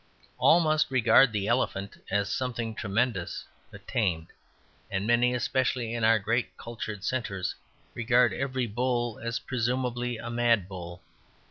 [0.39, 4.29] All must regard the elephant as something tremendous, but tamed;
[4.89, 7.53] and many, especially in our great cultured centres,
[7.93, 11.03] regard every bull as presumably a mad bull.